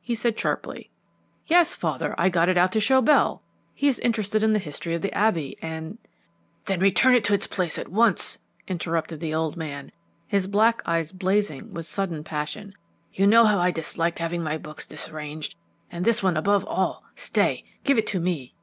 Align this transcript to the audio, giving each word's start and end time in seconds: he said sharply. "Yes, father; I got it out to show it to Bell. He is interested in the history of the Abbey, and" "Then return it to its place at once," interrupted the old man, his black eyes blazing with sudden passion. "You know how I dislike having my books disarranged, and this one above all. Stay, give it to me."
he 0.00 0.14
said 0.14 0.40
sharply. 0.40 0.90
"Yes, 1.46 1.74
father; 1.74 2.14
I 2.16 2.30
got 2.30 2.48
it 2.48 2.56
out 2.56 2.72
to 2.72 2.80
show 2.80 2.96
it 3.00 3.00
to 3.02 3.12
Bell. 3.12 3.42
He 3.74 3.88
is 3.88 3.98
interested 3.98 4.42
in 4.42 4.54
the 4.54 4.58
history 4.58 4.94
of 4.94 5.02
the 5.02 5.12
Abbey, 5.12 5.54
and" 5.60 5.98
"Then 6.64 6.80
return 6.80 7.14
it 7.14 7.24
to 7.24 7.34
its 7.34 7.46
place 7.46 7.76
at 7.76 7.88
once," 7.90 8.38
interrupted 8.66 9.20
the 9.20 9.34
old 9.34 9.58
man, 9.58 9.92
his 10.26 10.46
black 10.46 10.80
eyes 10.86 11.12
blazing 11.12 11.74
with 11.74 11.84
sudden 11.84 12.24
passion. 12.24 12.72
"You 13.12 13.26
know 13.26 13.44
how 13.44 13.58
I 13.58 13.70
dislike 13.70 14.18
having 14.18 14.42
my 14.42 14.56
books 14.56 14.86
disarranged, 14.86 15.56
and 15.90 16.06
this 16.06 16.22
one 16.22 16.38
above 16.38 16.64
all. 16.64 17.04
Stay, 17.14 17.64
give 17.84 17.98
it 17.98 18.06
to 18.06 18.18
me." 18.18 18.54